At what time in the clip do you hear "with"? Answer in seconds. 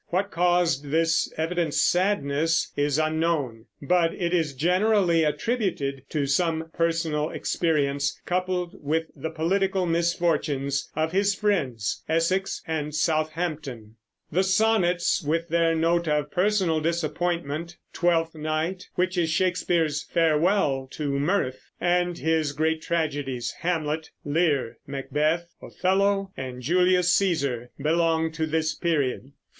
8.81-9.11, 15.21-15.49